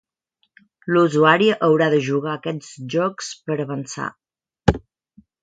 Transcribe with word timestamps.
L'usuari 0.95 1.49
haurà 1.67 1.89
de 1.95 1.99
jugar 2.07 2.33
aquests 2.39 2.73
jocs 2.95 3.31
per 3.51 3.59
avançar. 3.67 4.09